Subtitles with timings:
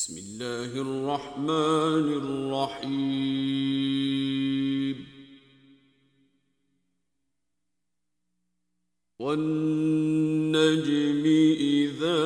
[0.00, 2.96] بسم الله الرحمن الرحيم.
[9.18, 11.24] والنجم
[11.60, 12.24] إذا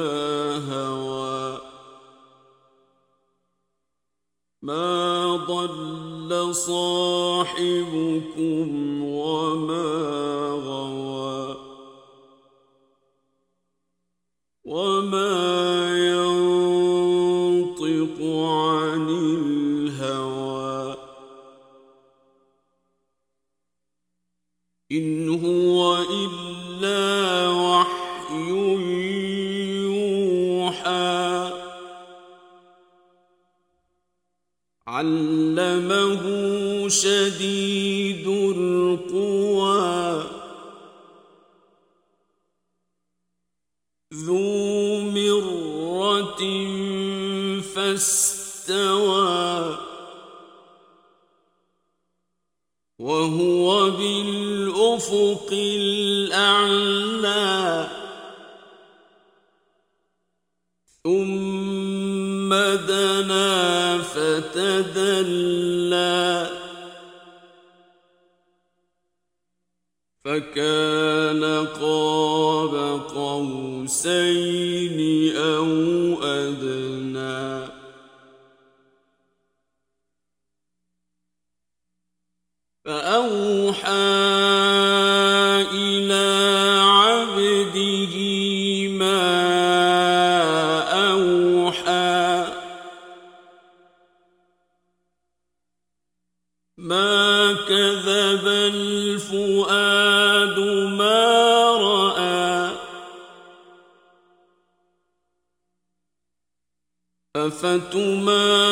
[0.70, 1.60] هوى
[4.62, 8.68] ما ضل صاحبكم
[9.02, 9.90] وما
[10.66, 11.56] غوى
[14.64, 15.93] وما
[48.04, 49.76] فاستوى
[52.98, 56.98] وهو بالأفق الأعلى
[61.04, 62.54] ثم
[62.88, 65.44] دنا فتدلى
[70.24, 74.53] فكان قاب قوسين
[82.84, 83.88] فأوحى
[85.72, 86.26] إلى
[86.82, 88.16] عبده
[88.88, 89.24] ما
[91.10, 92.46] أوحى
[96.78, 100.58] ما كذب الفؤاد
[100.98, 101.22] ما
[101.76, 102.70] رأى
[107.36, 108.63] أفتمارونه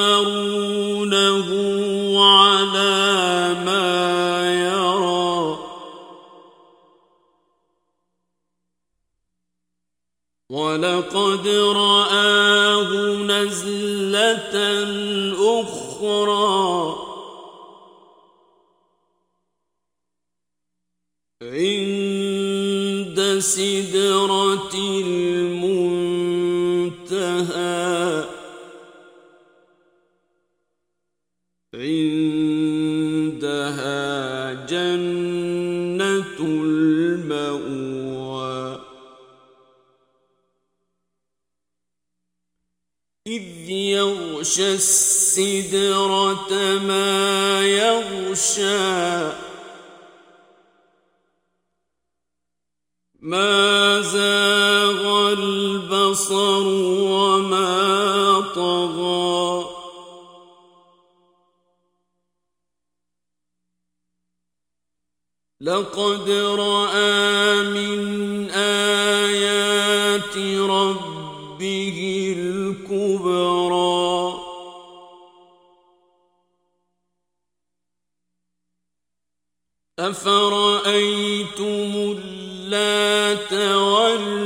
[10.52, 14.55] ولقد رآه نزلة
[15.61, 16.96] أخرى.
[21.42, 25.52] عند سدرة المنتهى
[43.27, 49.33] إذ يغشى السدرة ما يغشى
[53.20, 56.66] ما زاغ البصر
[57.12, 59.70] وما طغى.
[65.60, 71.32] لقد رأى من آيات ربه
[72.39, 73.73] الكبرى.
[79.98, 84.42] أفرأيتم اللات والعزى؟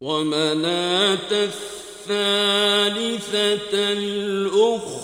[0.00, 2.62] ومناة الثالثة
[3.92, 5.02] الأخرى.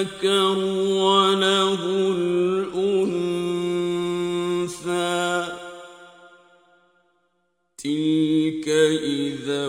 [0.00, 0.58] الذكر
[1.04, 1.80] وله
[2.16, 3.20] الأنثى.
[7.78, 8.68] تلك
[9.02, 9.66] إذا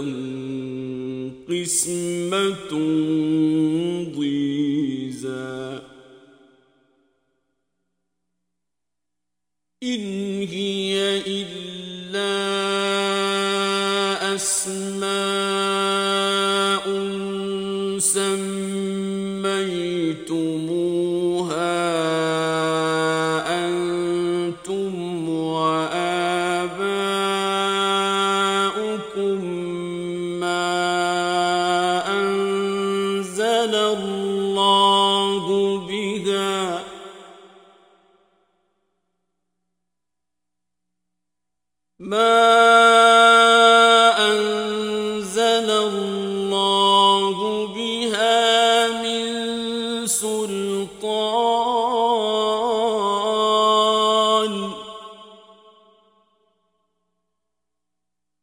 [1.49, 2.71] قسمة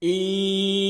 [0.05, 0.88] إن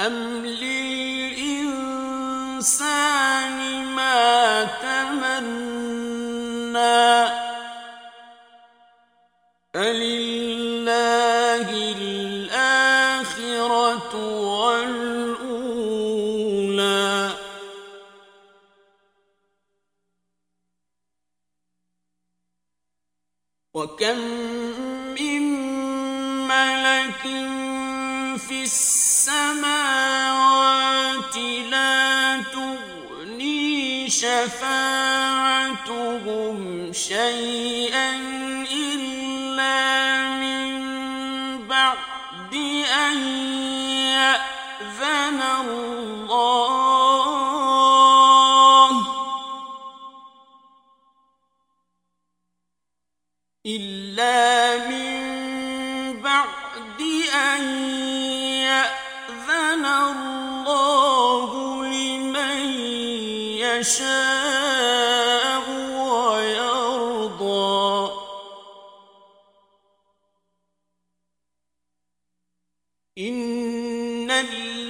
[0.00, 1.88] أم للإنسان
[3.84, 5.98] ما تمنى
[9.74, 11.68] فلله
[11.98, 12.92] الآخرة
[14.58, 15.18] والأولى
[23.74, 24.37] وكم
[34.10, 35.78] شفاعتهم
[36.92, 38.16] شيئا
[38.72, 39.76] إلا
[40.28, 40.68] من
[41.68, 42.54] بعد
[43.08, 43.18] أن
[44.16, 46.27] يأذن الله.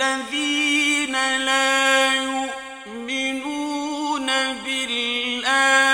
[0.08, 1.12] الذين
[1.44, 2.14] لا
[2.87, 4.26] يؤمنون
[4.64, 5.88] بالآخرة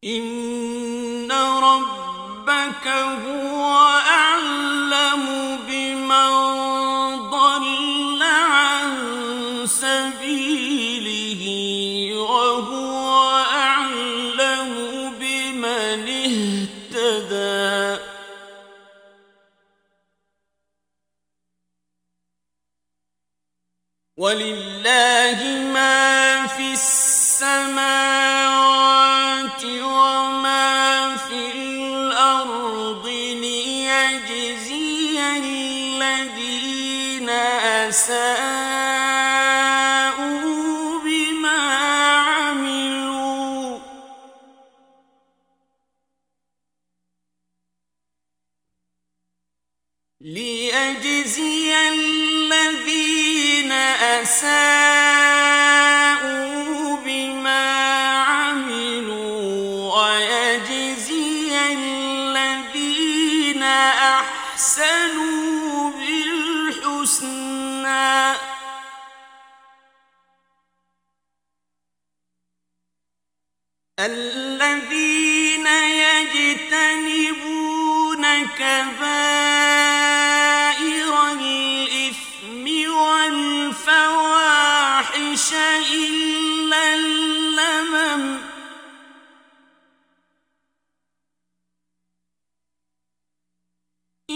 [0.08, 2.87] إن ربك
[3.26, 3.64] هو
[4.08, 5.25] أعلم
[5.69, 6.31] بمن
[7.31, 8.96] ضل عن
[9.66, 11.43] سبيله
[12.16, 14.72] وهو أعلم
[15.20, 17.98] بمن اهتدى
[24.17, 25.38] ولله
[25.74, 28.07] ما في السماوات
[36.02, 37.31] الذين
[37.88, 38.97] أساءوا
[64.58, 67.38] أحسنوا بالحسنى.
[74.00, 75.67] الذين
[76.06, 77.05] يجتنبون
[78.58, 79.93] كبائر
[81.32, 83.88] الإثم والفواحش
[85.94, 88.47] إلا اللمم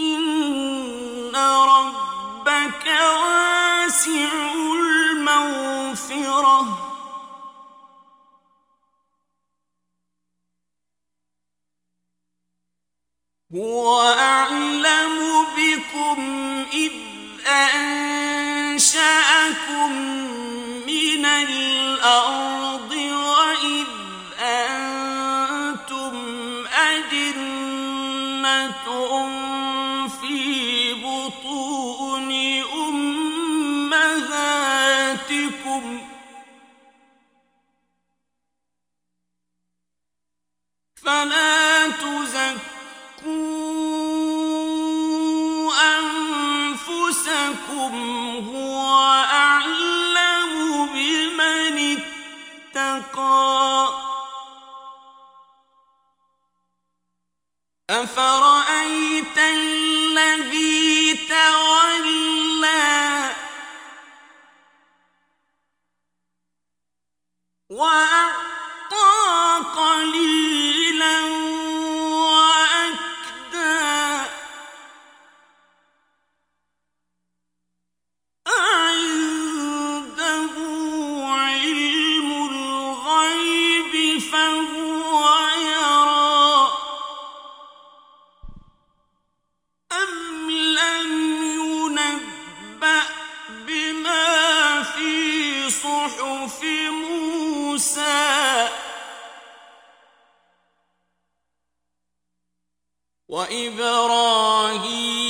[0.03, 4.31] إن ربك واسع
[5.13, 6.59] المغفرة
[40.95, 42.53] فلا تزكوا
[45.99, 47.93] أنفسكم
[48.53, 48.81] هو
[49.31, 50.53] أعلم
[50.93, 51.77] بمن
[52.75, 53.87] اتقى.
[57.89, 62.12] أفرأيت الذي تولى
[67.73, 68.52] 玩
[103.33, 105.22] وإبراهيم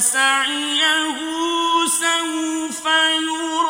[0.00, 1.16] سعيه
[1.86, 3.69] سوف يرى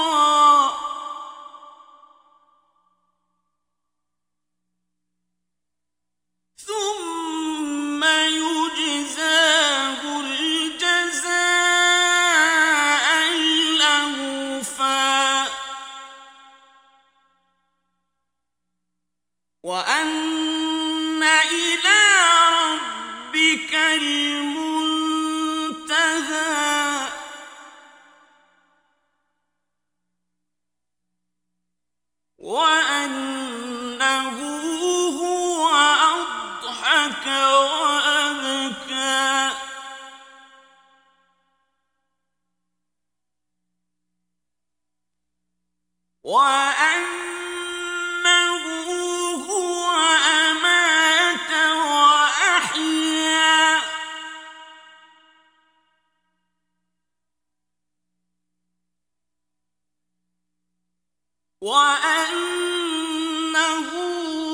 [61.63, 63.51] وأنه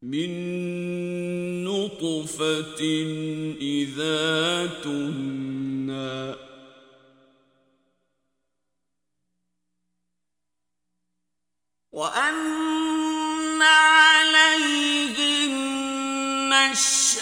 [0.02, 0.30] من
[1.64, 2.80] نطفة
[11.92, 17.14] وأن عليه النشأة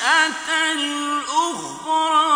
[0.73, 2.29] الأخرى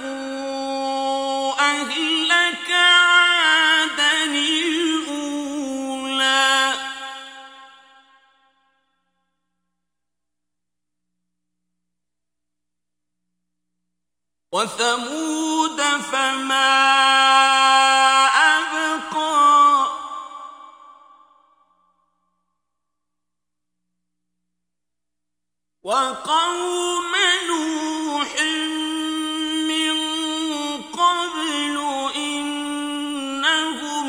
[1.60, 5.30] أهلك عادا الأولى.
[14.52, 15.82] وثمود
[16.12, 17.19] فما
[25.84, 27.14] وقوم
[27.48, 28.42] نوح
[29.68, 29.96] من
[30.84, 31.76] قبل
[32.16, 34.08] إنهم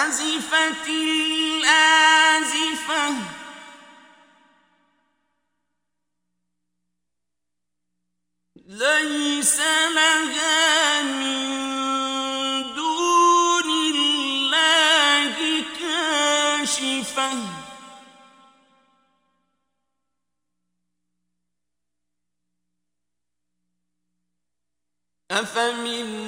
[0.07, 1.89] أزفت الآزفة.
[8.67, 9.61] ليس
[9.95, 11.49] لها من
[12.75, 15.35] دون الله
[15.81, 17.33] كاشفة.
[25.31, 26.28] أفمن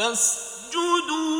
[0.00, 1.39] فاسجدوا.